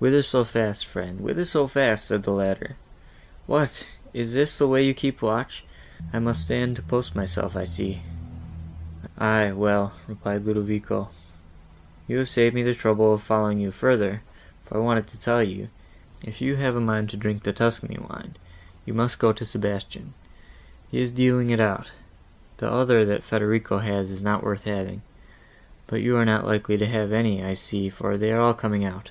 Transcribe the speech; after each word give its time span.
"Whither 0.00 0.20
so 0.20 0.44
fast, 0.44 0.84
friend—whither 0.84 1.46
so 1.46 1.66
fast?" 1.66 2.04
said 2.06 2.24
the 2.24 2.30
latter. 2.32 2.76
"What! 3.46 3.88
is 4.12 4.34
this 4.34 4.58
the 4.58 4.68
way 4.68 4.84
you 4.84 4.92
keep 4.92 5.22
watch! 5.22 5.64
I 6.12 6.18
must 6.18 6.42
stand 6.42 6.76
to 6.76 6.82
my 6.82 6.88
post 6.88 7.16
myself, 7.16 7.56
I 7.56 7.64
see." 7.64 8.02
"Aye, 9.16 9.52
well," 9.52 9.94
replied 10.06 10.44
Ludovico, 10.44 11.08
"you 12.06 12.18
have 12.18 12.28
saved 12.28 12.54
me 12.54 12.62
the 12.62 12.74
trouble 12.74 13.14
of 13.14 13.22
following 13.22 13.58
you 13.60 13.70
further, 13.70 14.20
for 14.66 14.76
I 14.76 14.80
wanted 14.80 15.06
to 15.06 15.18
tell 15.18 15.42
you, 15.42 15.68
if 16.22 16.42
you 16.42 16.56
have 16.56 16.76
a 16.76 16.82
mind 16.82 17.08
to 17.10 17.16
drink 17.16 17.42
the 17.42 17.54
Tuscany 17.54 17.96
wine, 17.98 18.36
you 18.84 18.92
must 18.92 19.18
go 19.18 19.32
to 19.32 19.46
Sebastian, 19.46 20.12
he 20.90 21.00
is 21.00 21.12
dealing 21.12 21.48
it 21.48 21.60
out; 21.60 21.92
the 22.58 22.70
other 22.70 23.06
that 23.06 23.22
Federico 23.22 23.78
has, 23.78 24.10
is 24.10 24.22
not 24.22 24.44
worth 24.44 24.64
having. 24.64 25.00
But 25.86 26.02
you 26.02 26.14
are 26.18 26.26
not 26.26 26.44
likely 26.44 26.76
to 26.76 26.86
have 26.86 27.10
any, 27.10 27.42
I 27.42 27.54
see, 27.54 27.88
for 27.88 28.18
they 28.18 28.32
are 28.32 28.40
all 28.40 28.52
coming 28.52 28.84
out." 28.84 29.10